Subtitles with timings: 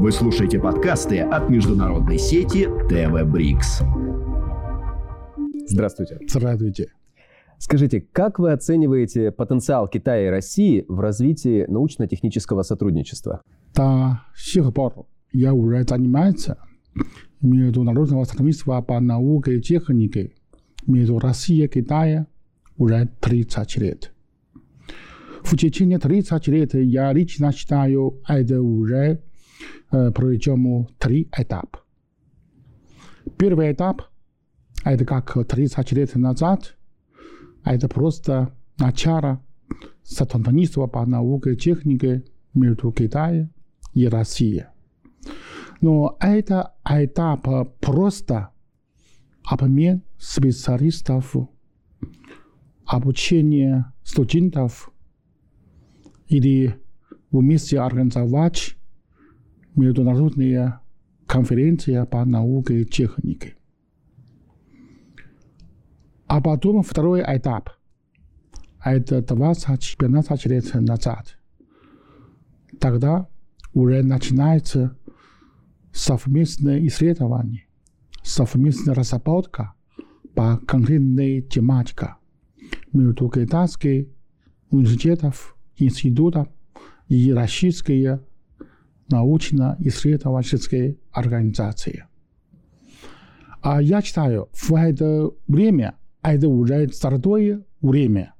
[0.00, 3.82] Вы слушаете подкасты от международной сети ТВ Брикс.
[5.66, 6.18] Здравствуйте.
[6.26, 6.86] Здравствуйте.
[7.58, 13.42] Скажите, как вы оцениваете потенциал Китая и России в развитии научно-технического сотрудничества?
[13.74, 16.48] До сих пор я уже занимаюсь
[17.42, 20.32] международного сотрудничества по науке и технике
[20.86, 22.26] между Россией и Китаем
[22.78, 24.14] уже 30 лет.
[25.42, 29.20] В течение 30 лет я лично считаю, это уже
[29.90, 31.80] причем три этапа.
[33.36, 34.02] Первый этап–
[34.84, 36.76] это как 30 лет назад,
[37.64, 39.42] это просто начало
[40.02, 43.52] сотрудничества по науке и технике между Китаем
[43.94, 44.64] и Россией.
[45.80, 47.46] Но это этап
[47.80, 48.50] просто
[49.44, 51.34] обмен специалистов,
[52.84, 54.92] обучение студентов
[56.28, 56.78] или
[57.30, 58.76] вместе организовать
[59.76, 60.80] международные
[61.26, 63.54] конференции по науке и технике.
[66.26, 67.70] А потом второй этап.
[68.84, 71.36] Это 20-15 лет назад.
[72.78, 73.28] Тогда
[73.74, 74.96] уже начинается
[75.92, 77.66] совместное исследование,
[78.22, 79.74] совместная разработка
[80.34, 82.14] по конкретной тематике
[82.92, 84.06] между китайских
[84.70, 86.48] университетов, институтов
[87.08, 88.20] и российские
[89.10, 92.04] научно-исследовательские организации.
[93.62, 98.32] А я считаю, в это время, это уже золотое время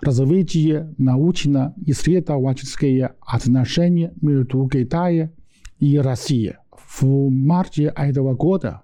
[0.00, 5.32] развития научно-исследовательские отношения между Китаем
[5.78, 6.56] и Россией.
[6.70, 8.82] В марте этого года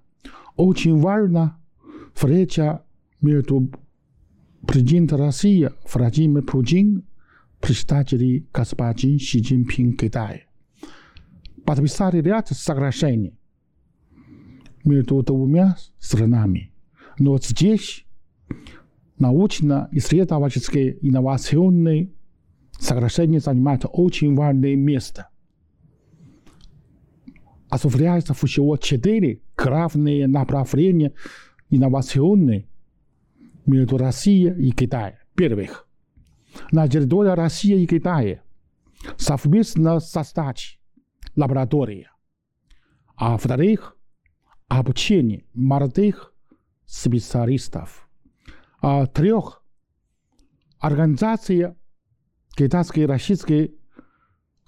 [0.56, 1.58] очень важна
[2.14, 2.83] встреча
[3.20, 3.70] между
[4.67, 7.05] президентом России Владимир Путин
[7.61, 10.44] представителей господин Си Цзиньпин Китая.
[11.65, 13.39] Подписали ряд соглашений
[14.84, 16.73] между двумя странами.
[17.19, 18.05] Но здесь
[19.19, 22.13] научно-исследовательские инновационные
[22.79, 25.29] соглашения занимают очень важное место.
[27.70, 31.13] Осуществляется всего четыре главные направления
[31.70, 32.69] инновационные
[33.67, 35.17] между Россией и Китаем.
[35.35, 35.89] Первых,
[36.70, 38.42] на территории России и Китая
[39.17, 40.79] совместно создать
[41.36, 42.08] лаборатории.
[43.17, 43.96] А во-вторых,
[44.68, 46.33] обучение молодых
[46.86, 48.08] специалистов.
[48.80, 49.62] А трех,
[50.78, 51.77] организация
[52.56, 53.74] китайской российской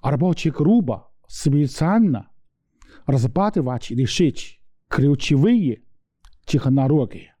[0.01, 2.29] рабочей группы специально
[3.05, 5.83] разрабатывать и решить ключевые
[6.45, 7.33] технологии.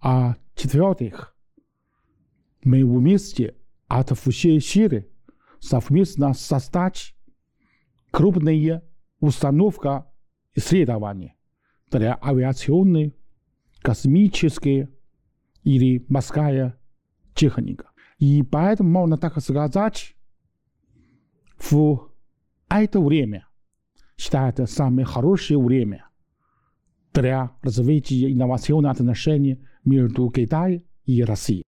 [0.00, 1.36] А четвертых,
[2.62, 3.56] мы вместе
[3.88, 5.10] от всей силы
[5.60, 7.13] совместно создать
[8.14, 8.82] крупные
[9.18, 10.06] установка
[10.54, 11.34] исследований
[11.90, 13.16] для авиационной,
[13.82, 14.88] космической
[15.64, 16.78] или морская
[17.34, 17.90] техника.
[18.20, 20.14] И поэтому можно так сказать,
[21.58, 22.12] в
[22.68, 23.48] это время
[24.16, 26.08] считается самое хорошее время
[27.12, 31.64] для развития инновационных отношений между Китаем и Россией.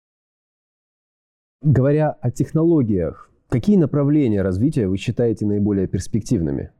[1.62, 6.72] Говоря о технологиях, какие направления развития вы считаете наиболее перспективными?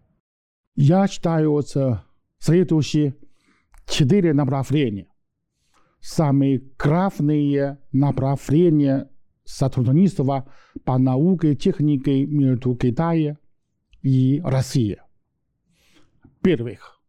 [0.76, 2.06] Я считаю это
[2.40, 3.16] следующие
[3.86, 5.08] четыре направления.
[6.00, 9.09] Самые главные направления
[9.44, 10.50] сотрудничества
[10.86, 13.38] по науке и технике между Китаем
[14.02, 15.00] и Россией.
[16.42, 17.02] Первых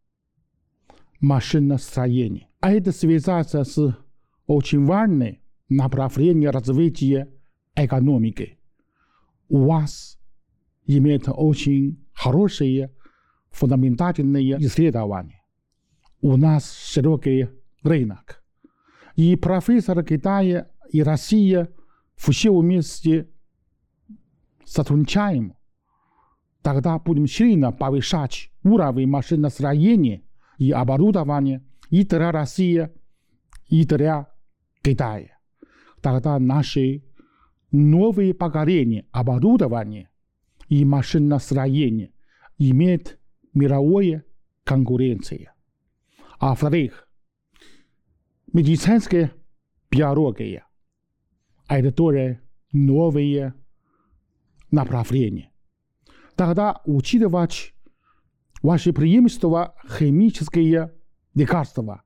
[1.21, 2.49] –машиностроение.
[2.59, 3.97] А это связано с
[4.45, 5.37] очень важным
[5.69, 7.29] направлением развития
[7.75, 8.59] экономики.
[9.53, 10.17] У вас
[10.87, 12.91] имеет очень хорошие
[13.51, 15.43] фундаментальные исследования.
[16.21, 17.49] У нас широкий
[17.83, 18.43] рынок.
[19.15, 21.69] И профессор Китая и Россия
[22.15, 23.29] все вместе
[24.65, 25.53] сотрудничаем.
[26.63, 30.23] Тогда будем сильно повышать уровень машиностроения
[30.57, 32.89] и оборудования и для России,
[33.67, 34.29] и для
[34.81, 35.37] Китая.
[36.01, 37.03] Тогда наши
[37.73, 40.09] новые поколения оборудования
[40.69, 42.11] и машиностроения
[42.57, 43.19] имеют
[43.53, 44.23] мировое
[44.63, 45.53] конкуренция.
[46.39, 47.09] А во-вторых,
[48.53, 49.33] медицинская
[49.89, 50.65] биология–
[51.67, 52.39] это тоже
[52.71, 53.55] новые
[54.71, 55.51] направления.
[56.35, 57.73] Тогда учитывать
[58.61, 60.93] ваши преимущества химические
[61.33, 62.03] лекарства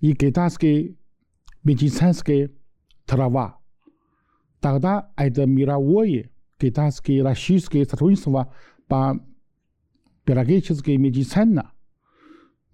[0.00, 0.96] и китайские
[1.64, 2.52] медицинские
[3.06, 3.57] трава.
[4.60, 8.54] Тогда это мировое китайское российское сотрудничество
[8.88, 9.20] по
[10.26, 11.72] биологическая медицина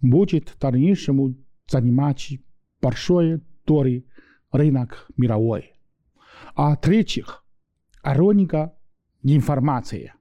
[0.00, 2.38] будет в дальнейшем занимать
[2.80, 4.06] большой доли
[4.50, 5.72] рынок мировой.
[6.54, 7.44] А третьих,
[8.02, 8.74] аэроника
[9.22, 10.14] информация.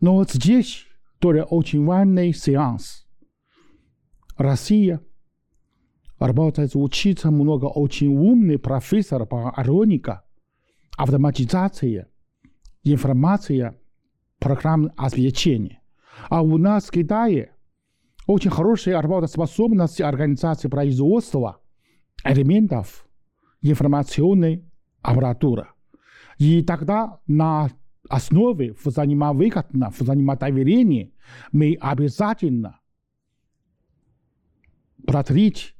[0.00, 0.86] Но вот здесь
[1.18, 3.06] тоже очень важный сеанс.
[4.36, 5.00] Россия
[6.26, 10.24] работает, учится много очень умный профессор по аэроника,
[10.96, 12.08] автоматизация,
[12.84, 13.76] информация,
[14.38, 15.80] программное обеспечение.
[16.28, 17.54] А у нас в Китае
[18.26, 21.60] очень хорошая работоспособность организации производства
[22.22, 23.08] элементов
[23.62, 24.64] информационной
[25.02, 25.68] аппаратуры.
[26.38, 27.70] И тогда на
[28.08, 31.12] основе взаимовыгодно, взаимодоверения
[31.52, 32.80] мы обязательно
[35.06, 35.74] продлить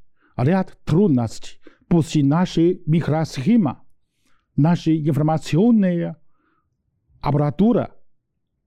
[0.44, 3.78] ряд трудностей после нашей микросхемы,
[4.56, 6.16] нашей информационная
[7.20, 7.94] аппаратура,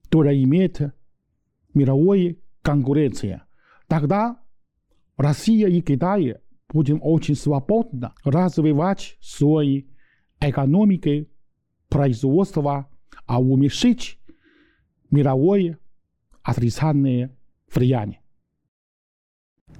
[0.04, 0.80] которая имеет
[1.74, 3.42] мировую конкуренцию.
[3.88, 4.38] Тогда
[5.18, 6.38] Россия и Китай
[6.70, 9.86] будем очень свободно развивать свои
[10.40, 11.30] экономики,
[11.90, 12.90] производства,
[13.26, 14.20] а уменьшить
[15.12, 15.78] мировое
[16.42, 17.38] отрицательное
[17.74, 18.23] влияние.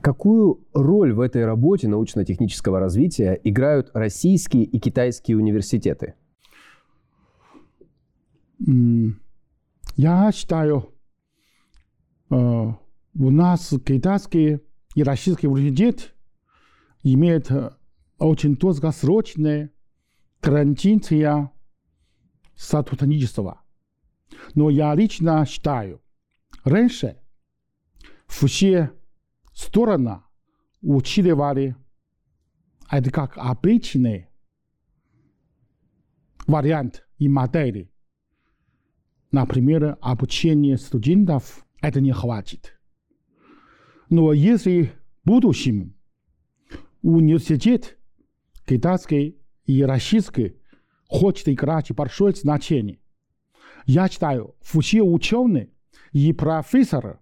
[0.04, 6.16] Какую роль в этой работе научно-технического развития играют российские и китайские университеты?
[9.96, 10.94] Я считаю,
[12.30, 14.60] э, у нас китайские
[14.94, 16.04] и российские университеты
[17.04, 17.50] имеют
[18.20, 19.72] очень долгосрочные
[20.42, 21.50] тенденция
[22.58, 23.62] сотрудничества.
[24.54, 26.02] Но я лично считаю,
[26.66, 27.16] раньше
[28.28, 28.92] все
[29.54, 30.22] стороны
[30.82, 31.76] учитывали
[32.90, 34.28] это как обычный
[36.46, 37.92] вариант и модели.
[39.32, 42.80] Например, обучение студентов это не хватит.
[44.10, 45.96] Но если в будущем
[47.02, 47.98] университет
[48.66, 50.58] китайский и российский
[51.08, 53.00] хочет играть большое значение,
[53.86, 55.72] я считаю, все ученые
[56.12, 57.20] и профессоры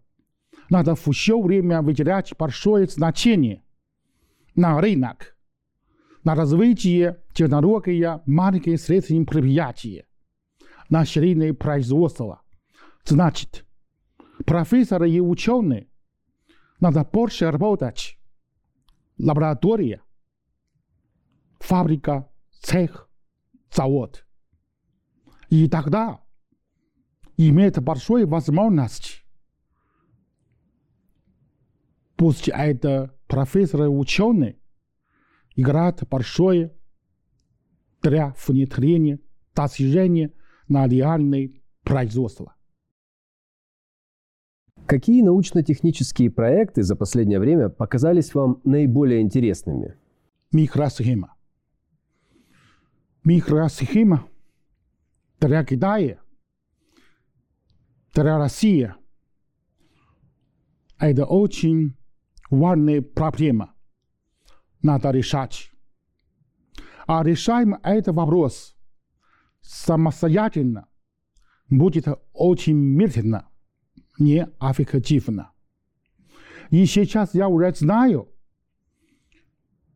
[0.72, 3.62] надо все время выделять большое значение
[4.56, 5.36] на рынок,
[6.24, 10.06] на развитие технологии маленьких средств предприятий,
[10.90, 12.42] на серийное производство.
[13.04, 13.66] Значит,
[14.46, 15.90] профессоры и ученые
[16.80, 18.18] надо больше работать.
[19.20, 20.02] Лаборатория,
[21.60, 22.30] фабрика,
[22.62, 23.10] цех,
[23.70, 24.26] завод.
[25.50, 26.22] И тогда
[27.36, 29.21] имеет большую возможность
[32.22, 34.60] пусть это профессоры ученые
[35.56, 36.72] играют большое
[38.04, 39.20] для внедрения
[39.56, 40.32] достижения
[40.68, 41.50] на реальное
[41.82, 42.54] производство.
[44.86, 49.98] Какие научно-технические проекты за последнее время показались вам наиболее интересными?
[50.52, 51.36] Микросхема.
[53.24, 54.28] Микросхема
[55.40, 56.20] для Китая,
[58.14, 58.94] для России–
[61.00, 61.98] это очень
[62.52, 63.74] важная проблема.
[64.84, 65.72] Надо решать.
[67.08, 68.76] А решаем этот вопрос
[69.62, 70.88] самостоятельно
[71.70, 73.48] будет очень медленно–
[74.22, 75.52] неэффективно.
[76.70, 78.30] И сейчас я уже знаю,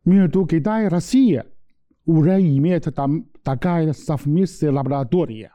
[0.04, 1.42] между Китаем и Россией
[2.04, 5.52] уже имеет там такая совместная лаборатория.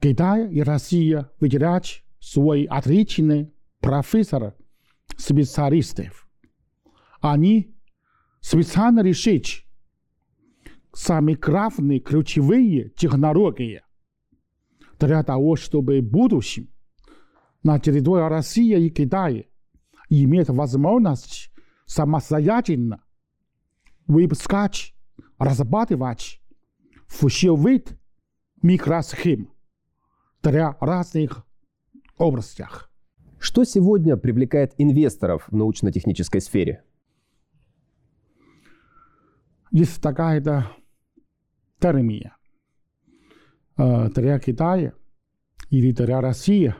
[0.00, 3.53] Китай и Россия выделяют свои отличные
[3.84, 4.54] профессоры,
[5.18, 6.26] специалистов.
[7.20, 7.76] Они
[8.40, 9.66] специально решить
[10.94, 13.82] самые главные ключевые технологии
[14.98, 16.70] для того, чтобы в будущем
[17.62, 19.44] на территории России и Китая
[20.08, 21.50] иметь возможность
[21.84, 23.04] самостоятельно
[24.06, 24.94] выпускать,
[25.38, 26.40] разрабатывать
[27.06, 27.98] все вид
[28.62, 29.52] микросхем
[30.42, 31.44] для разных
[32.16, 32.93] областях.
[33.44, 36.82] Что сегодня привлекает инвесторов в научно-технической сфере?
[39.70, 40.42] Есть такая
[41.78, 42.34] термия
[43.76, 44.94] для Китая
[45.68, 46.74] или для России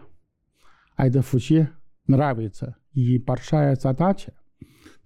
[0.97, 1.69] это все
[2.07, 2.79] нравится.
[2.93, 4.33] И большая задача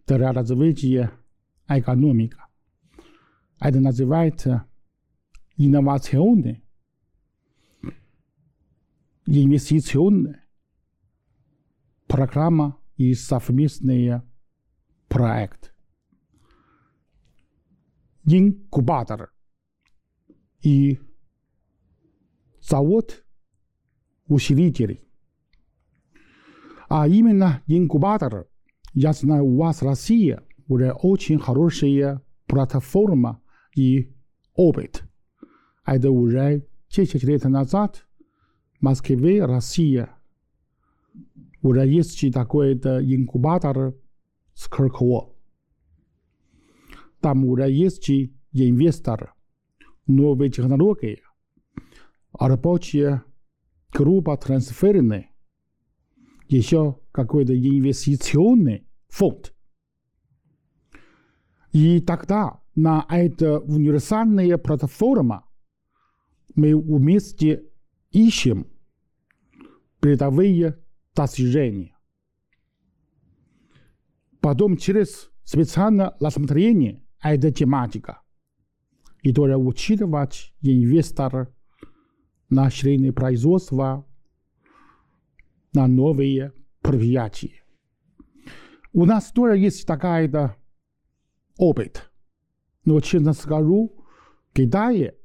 [0.06, 1.10] для развития
[1.66, 2.36] экономики.
[3.58, 4.64] Это называется
[5.56, 6.62] инновационная
[9.26, 10.44] инвестиционная
[12.08, 14.22] программа и совместный
[15.08, 15.74] проект.
[18.24, 19.30] Инкубатор
[20.60, 20.98] и
[22.60, 23.24] завод
[24.26, 25.04] усилителей.
[26.88, 28.48] А именно инкубатор,
[28.94, 33.40] я знаю, у вас Россия уже очень хорошая платформа
[33.74, 34.14] и
[34.54, 35.04] опыт.
[35.84, 38.06] Это уже 10 лет назад
[38.78, 40.10] в Москве, Россия,
[41.62, 43.94] уже есть такой инкубатор
[44.54, 45.34] Скоркова.
[47.20, 48.10] Там уже есть
[48.52, 49.34] инвестор,
[50.06, 51.22] новые технологии,
[52.32, 53.22] рабочая
[53.92, 55.30] группа трансферная,
[56.48, 59.54] еще какой-то инвестиционный фонд.
[61.72, 65.44] И тогда на эта универсальная платформа
[66.54, 67.64] мы вместе
[68.10, 68.66] ищем
[70.00, 70.78] передовые
[71.18, 71.96] достижения.
[74.40, 78.14] Потом через специальное рассмотрение этой тематики
[79.22, 81.52] и тоже учитывать инвестор
[82.48, 84.06] на члены производства,
[85.74, 87.64] на новые предприятия.
[88.92, 90.56] У нас тоже есть такая
[91.56, 92.10] опыт.
[92.84, 93.92] Но, честно скажу,
[94.50, 95.16] в Китае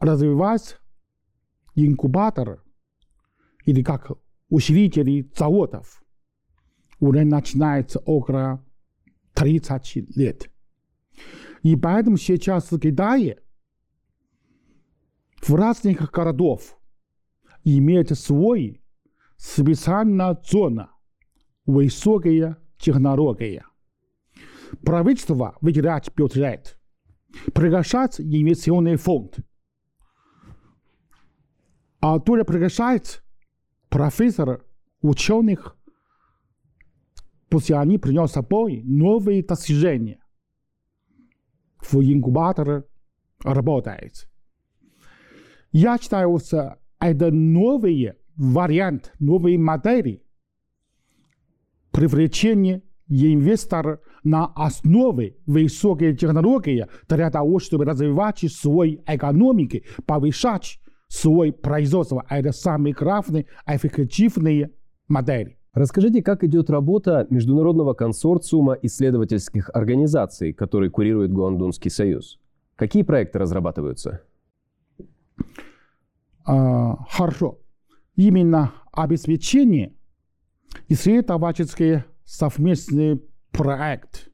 [0.00, 0.78] развивать
[1.76, 2.64] инкубатор
[3.66, 4.10] или как
[4.48, 6.02] усилители заводов
[7.00, 8.64] уже начинается около
[9.34, 10.50] 30 лет.
[11.62, 13.38] И поэтому сейчас в Китае
[15.42, 16.78] в разных городов
[17.64, 18.82] имеет свой
[19.36, 20.90] специальная зона
[21.66, 23.64] высокая технология.
[24.84, 26.78] Правительство выделяет бюджет,
[27.54, 29.38] приглашает инвестиционный фонд,
[32.00, 33.22] а тоже приглашает
[33.88, 34.64] профессор,
[35.00, 35.76] ученых,
[37.48, 40.20] пусть они приносят с собой новые достижения.
[41.80, 42.84] В инкубаторе
[43.42, 44.28] работает.
[45.72, 50.24] Я считаю, что это новый вариант, новые модели
[51.92, 62.24] привлечения инвестора на основе высокой технологии для того, чтобы развивать свой экономики, повышать свой производство.
[62.28, 64.70] Это самые главные эффективные
[65.08, 65.58] модели.
[65.72, 72.38] Расскажите, как идет работа Международного консорциума исследовательских организаций, который курирует Гуандунский союз?
[72.76, 74.22] Какие проекты разрабатываются?
[76.44, 77.58] А, хорошо.
[78.16, 79.94] Именно обеспечение
[80.88, 83.22] исследовательский совместный
[83.52, 84.30] проект.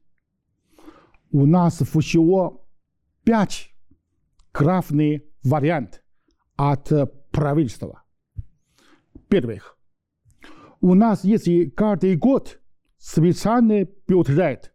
[1.31, 2.65] У нас всего
[3.23, 3.73] пять
[4.53, 6.04] главных вариантов
[6.55, 6.91] от
[7.31, 8.03] правительства.
[9.27, 9.77] Первых.
[10.81, 12.59] У нас есть каждый год
[12.97, 14.73] специальный бюджет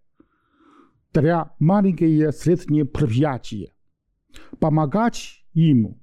[1.12, 3.72] для маленьких и средних предприятий.
[4.58, 6.00] Помогать им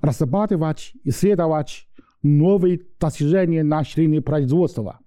[0.00, 1.88] разрабатывать, исследовать
[2.22, 3.82] новые достижения на
[4.22, 5.00] производства.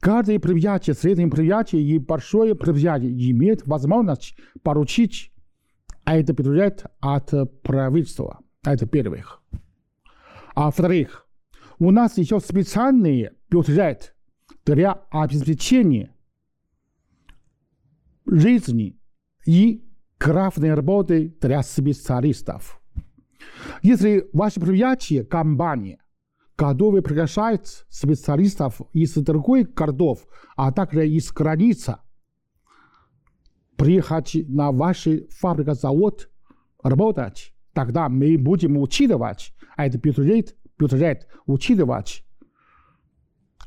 [0.00, 5.32] Каждое предприятие, среднее предприятие и большое предприятие имеет возможность поручить
[6.04, 7.32] этот бюджет от
[7.62, 8.40] правительства.
[8.66, 9.40] Это первых.
[10.56, 11.28] А вторых,
[11.78, 14.16] у нас еще специальный бюджет
[14.64, 16.12] для обеспечения
[18.26, 18.98] жизни
[19.46, 22.82] и главной работы для специалистов.
[23.82, 26.02] Если ваше предприятие, компания,
[26.58, 31.98] готовы приглашать специалистов из других городов, а также из границы,
[33.76, 36.28] приехать на ваш фабрика, завод
[36.82, 42.24] работать, тогда мы будем учитывать этот бюджет, бюджет учитывать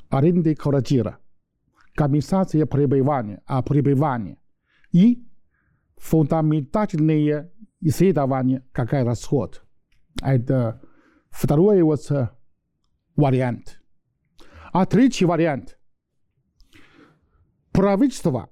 [0.09, 1.17] аренды квартиры,
[1.93, 4.39] компенсация пребывания, а пребывания
[4.91, 5.29] и
[5.97, 7.51] фундаментальные
[7.81, 9.63] исследования, какой расход.
[10.23, 10.81] Это
[11.29, 12.09] второй вот
[13.15, 13.79] вариант.
[14.73, 15.77] А третий вариант.
[17.71, 18.49] Правительство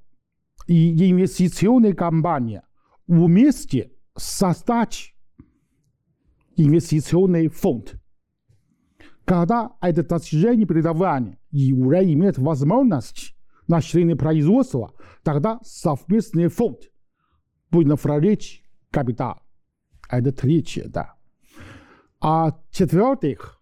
[0.68, 2.62] и инвестиционная компания
[3.08, 5.17] вместе создать
[6.58, 7.96] инвестиционный фонд.
[9.26, 13.36] Когда это достижение преподавания и уже имеет возможность
[13.68, 16.90] на члены производства, тогда совместный фонд
[17.70, 19.42] будет направлять капитал.
[20.10, 21.16] Это третье, да.
[22.20, 23.62] А четвертых,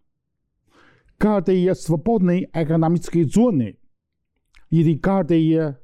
[1.18, 3.74] каждая свободная экономическая зона
[4.70, 5.80] или каждая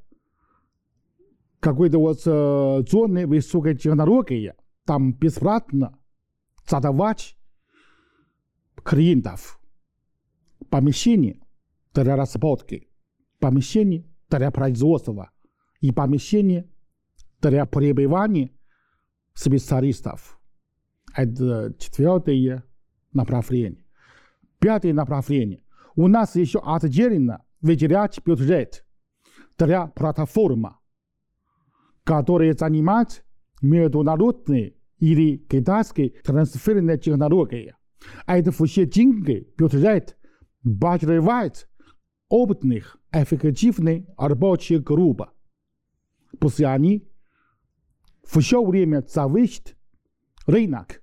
[1.59, 4.53] какой-то вот э, зоны высокой технологии,
[4.85, 5.97] там бесплатно
[6.71, 7.37] задавать
[8.83, 9.59] клиентов
[10.69, 11.41] помещение
[11.93, 12.87] для разработки,
[13.39, 15.31] помещение для производства
[15.81, 16.69] и помещение
[17.41, 18.51] для пребывания
[19.33, 20.39] специалистов.
[21.13, 22.63] Это четвертое
[23.11, 23.85] направление.
[24.59, 25.63] Пятое направление.
[25.95, 28.85] У нас еще отдельно выделять бюджет
[29.57, 30.75] для платформы,
[32.05, 33.25] которая занимает
[33.61, 37.75] международные или китайские трансферные технологии.
[38.25, 40.17] А это все деньги бюджет
[40.79, 41.67] покрывает
[42.29, 45.23] опытных, эффективных рабочих групп.
[46.39, 47.09] Пусть они
[48.23, 49.75] все время зависят
[50.45, 51.00] рынок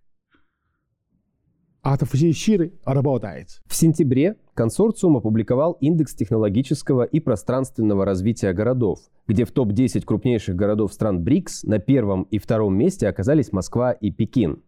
[2.85, 3.61] работает.
[3.66, 10.92] В сентябре консорциум опубликовал индекс технологического и пространственного развития городов, где в топ-10 крупнейших городов
[10.92, 14.62] стран БРИКС на первом и втором месте оказались Москва и Пекин.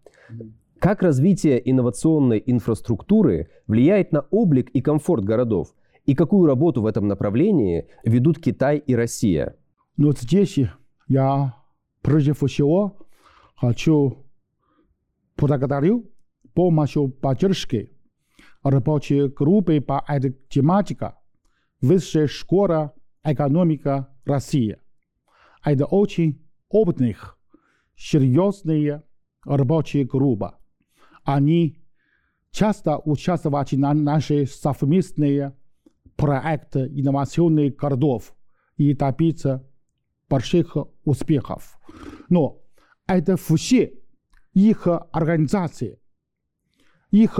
[0.78, 5.74] Как развитие инновационной инфраструктуры влияет на облик и комфорт городов?
[6.06, 9.56] И какую работу в этом направлении ведут Китай и Россия?
[9.96, 10.58] Но здесь
[11.08, 11.54] я
[12.00, 12.96] прежде всего
[13.56, 14.24] хочу
[15.36, 16.10] благодарю
[16.60, 17.90] помощью поддержки
[18.62, 21.14] рабочей группы по этой тематике
[21.80, 22.92] Высшая школа
[23.24, 24.76] экономика России.
[25.64, 27.38] Это очень опытных,
[27.96, 29.02] серьезные
[29.46, 30.52] рабочие группы.
[31.24, 31.78] Они
[32.50, 35.56] часто участвовали на наши совместные
[36.16, 38.36] проекты инновационных городов
[38.76, 39.66] и добиться
[40.28, 41.80] больших успехов.
[42.28, 42.60] Но
[43.06, 43.94] это все
[44.52, 46.00] их организации,
[47.10, 47.38] их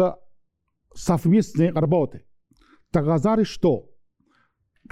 [0.95, 2.25] совместные работы
[2.93, 3.91] доказали, что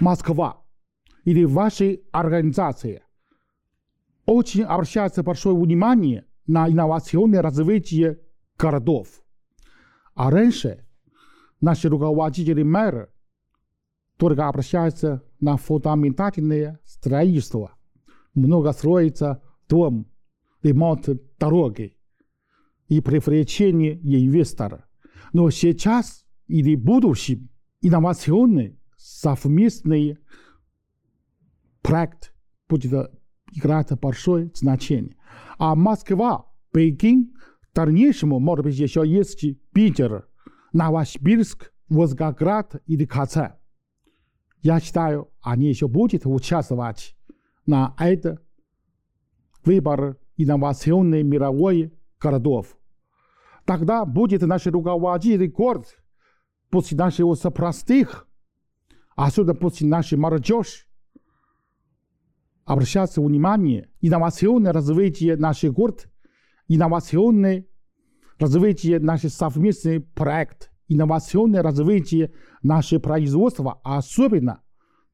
[0.01, 0.63] Москва
[1.25, 3.03] или ваши организации
[4.25, 8.21] очень обращается большое внимание на инновационное развитие
[8.57, 9.23] городов.
[10.15, 10.87] А раньше
[11.61, 13.11] наши руководители мэра
[14.17, 17.73] только обращаются на фундаментальное строительство.
[18.35, 20.07] Много строится дом,
[20.63, 21.09] ремонт
[21.39, 21.98] дороги
[22.89, 24.87] и привлечение инвестора.
[25.33, 30.19] Но сейчас или в будущем инновационный совместный
[31.83, 32.35] проект
[32.69, 33.13] будет
[33.53, 35.17] играть большое значение.
[35.59, 40.27] А Москва, Пекин, в дальнейшем, может быть, еще есть Питер,
[40.73, 43.53] Новосибирск, Волгоград или Казань.
[44.61, 47.17] Я считаю, они еще будут участвовать
[47.67, 48.41] на это
[49.65, 52.78] выбор инновационной мировой городов.
[53.69, 55.53] Тогда будет наш руководитель
[56.71, 58.27] пусть наши вот простых,
[59.15, 60.89] особенно пусть наши молодежь,
[62.65, 66.11] обращаться внимание, инновационное развитие наших город,
[66.67, 67.67] инновационное
[68.39, 74.63] развитие наших совместный проект, инновационное развитие нашего производства, а особенно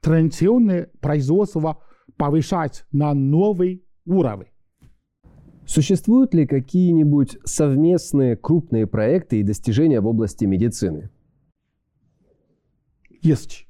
[0.00, 1.82] традиционное производство
[2.16, 4.53] повышать на новый уровень.
[5.66, 11.10] Существуют ли какие-нибудь совместные крупные проекты и достижения в области медицины?
[13.22, 13.66] Есть.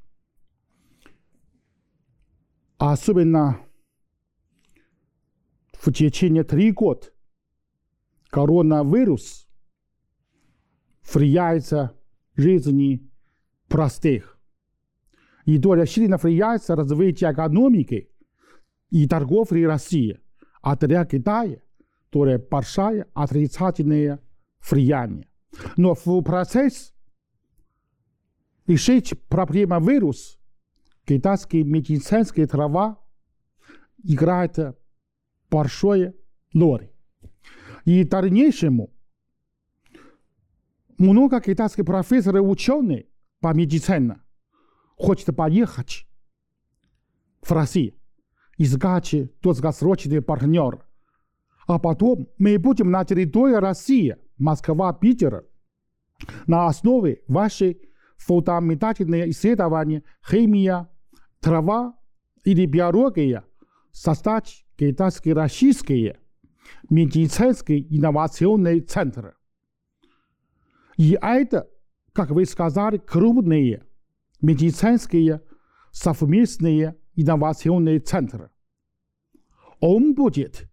[2.79, 3.61] Особенно
[5.75, 7.07] в течение три года
[8.31, 9.49] коронавирус
[11.13, 11.71] влияет
[12.35, 13.09] жизни
[13.69, 14.39] простых.
[15.45, 18.11] И тоже сильно влияет развитие экономики
[18.91, 20.21] и торговли России,
[20.63, 21.61] а для Китая
[22.15, 24.21] которая большая отрицательное
[24.71, 25.27] влияние.
[25.77, 26.95] Но в процесс
[28.69, 30.39] решить проблему вирус,
[31.07, 33.01] китайские медицинские трава
[34.05, 34.57] играет
[35.51, 36.15] большое
[36.55, 36.89] роль.
[37.85, 38.93] И дальнейшему
[40.97, 43.07] много китайских профессоров и ученых
[43.41, 44.21] по медицине
[44.97, 46.07] хочет поехать
[47.43, 47.95] в Россию,
[48.57, 50.87] искать долгосрочный партнер–
[51.67, 55.47] а потом мы будем на территории России, Москва, Питер,
[56.47, 57.81] на основе вашей
[58.17, 60.89] фундаментальные исследования, химия,
[61.41, 61.95] трава
[62.45, 63.45] или биология,
[63.93, 66.19] создать китайские российские
[66.91, 69.35] медицинские инновационные центры.
[70.97, 71.69] И это,
[72.13, 73.85] как вы сказали, крупные
[74.41, 75.43] медицинские
[75.91, 78.51] совместные инновационные центры.
[79.81, 80.69] Он будет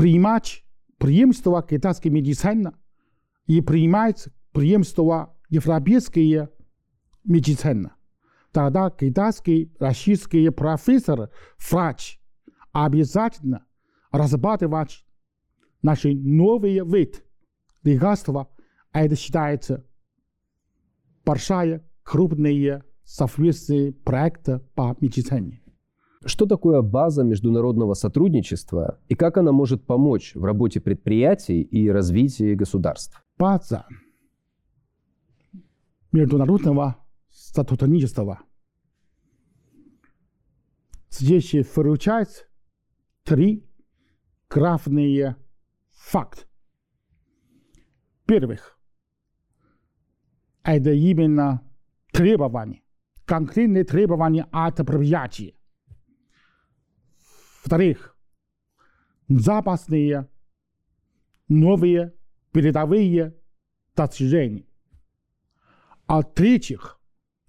[0.00, 0.64] принимать
[0.96, 2.72] преемство китайской медицины
[3.46, 6.48] и принимать преемство европейской
[7.22, 7.90] медицины.
[8.50, 11.28] Тогда китайский, российский профессор,
[11.70, 12.18] врач
[12.72, 13.66] обязательно
[14.10, 15.04] разрабатывать
[15.82, 17.22] наши новые вид
[17.82, 18.48] лекарства.
[18.94, 19.84] Это считается
[21.26, 25.59] большая, крупная совместный проект по медицине.
[26.26, 32.54] Что такое база международного сотрудничества и как она может помочь в работе предприятий и развитии
[32.54, 33.24] государств?
[33.38, 33.86] База
[36.12, 36.96] международного
[37.30, 38.40] сотрудничества.
[41.08, 42.44] Здесь включается
[43.24, 43.66] три
[44.50, 45.36] главные
[45.90, 46.42] факта.
[48.26, 48.78] Первых,
[50.62, 51.62] это именно
[52.12, 52.82] требования,
[53.24, 55.54] конкретные требования от предприятия.
[57.62, 58.16] Вторых,
[59.28, 60.28] запасные,
[61.46, 62.14] новые,
[62.52, 63.36] передовые
[63.94, 64.66] достижения.
[66.06, 66.98] А третьих,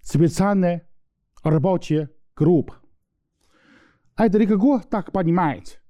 [0.02, 0.86] специальная
[1.42, 2.76] рабочая группа.
[4.14, 5.80] Это легко так понимать.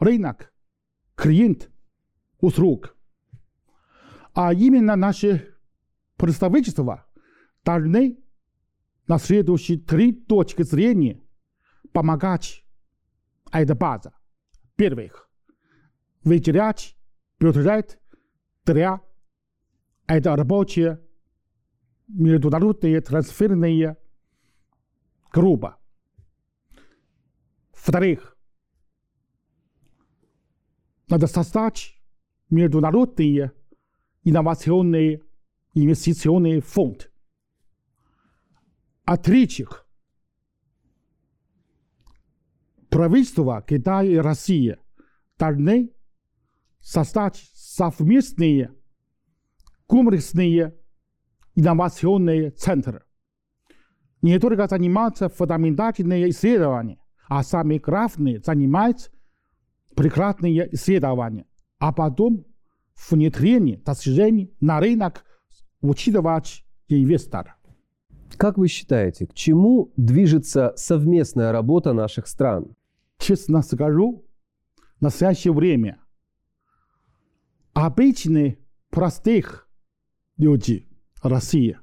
[0.00, 0.50] Рынок,
[1.14, 1.70] клиент,
[2.40, 2.96] услуг.
[4.32, 5.54] А именно наши
[6.16, 7.06] представительства
[7.64, 8.18] должны
[9.06, 11.20] на следующие три точки зрения
[11.92, 12.61] помогать
[13.60, 14.12] этой базе.
[14.76, 15.28] Первых,
[16.24, 16.96] выделять
[17.38, 18.00] бюджет
[18.64, 19.00] для
[20.06, 21.00] это рабочие
[22.08, 23.96] международные трансферные
[25.32, 25.74] группы.
[27.72, 28.36] Вторых,
[31.08, 31.96] надо создать
[32.50, 33.52] международные
[34.24, 35.22] инновационные
[35.74, 37.10] инвестиционный фонд.
[39.04, 39.86] А третьих,
[42.92, 44.76] правительство Китая и России
[45.38, 45.90] должны
[46.78, 48.70] создать совместные
[49.86, 50.76] комплексные
[51.54, 53.02] инновационные центры.
[54.20, 59.10] Не только заниматься фундаментальными исследованиями, а самое главное занимать
[59.96, 61.46] прекрасные исследования,
[61.78, 62.44] а потом
[63.10, 65.24] внедрение достижений на рынок
[65.80, 67.56] учитывать инвестора.
[68.36, 72.76] Как вы считаете, к чему движется совместная работа наших стран?
[73.22, 74.28] Честно скажу,
[74.98, 76.02] в настоящее время.
[77.72, 78.58] Обычные
[78.90, 79.68] простых
[80.38, 80.88] людей
[81.22, 81.78] России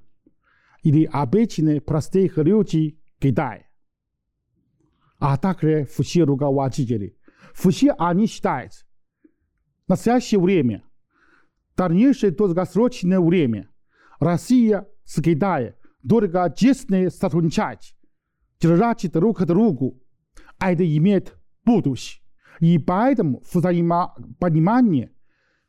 [0.83, 3.69] или обычные простых людей Китая,
[5.17, 7.17] а также все руководители,
[7.53, 8.73] все они считают,
[9.85, 10.83] в настоящее время,
[11.77, 13.69] дальнейшее долгосрочное время,
[14.19, 15.73] Россия с Китаем
[16.03, 17.95] дорого честно сотрудничать,
[18.59, 19.98] держать друг другу,
[20.59, 22.21] это имеет будущее.
[22.59, 25.11] И поэтому взаимопонимание,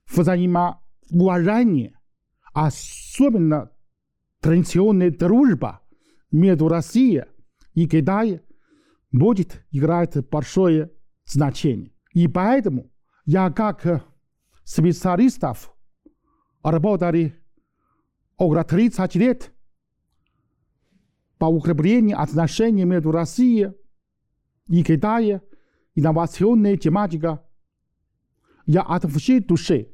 [0.06, 1.98] взаимоуважение,
[2.52, 3.70] особенно
[4.40, 5.80] традиционная дружба
[6.32, 7.24] между Россией
[7.74, 8.40] и Китаем
[9.12, 10.90] будет играть большое
[11.24, 11.92] значение.
[12.12, 12.90] И поэтому
[13.24, 14.04] я как
[14.64, 15.74] специалистов
[16.62, 17.36] работали
[18.36, 19.52] около 30 лет
[21.38, 23.72] по укреплению отношений между Россией
[24.70, 25.42] и Китаем,
[25.96, 27.44] инновационная тематика.
[28.66, 29.88] Я от всей души,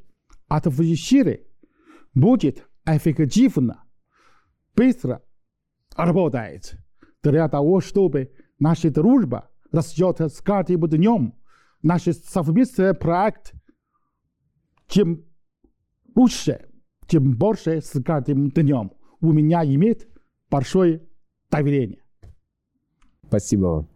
[0.96, 1.46] силы
[2.14, 3.84] будет эффективно,
[4.76, 5.22] быстро
[5.96, 6.76] работает
[7.22, 11.34] для того, чтобы наша дружба растет с каждым днем.
[11.82, 13.54] Наш совместный проект,
[14.88, 15.24] чем
[16.14, 16.68] лучше,
[17.06, 20.06] тем больше с каждым днем у меня имеет
[20.50, 21.02] большое
[21.50, 22.02] доверение.
[23.26, 23.95] Спасибо вам.